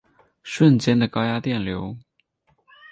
[0.41, 1.95] 瞬间的高压电流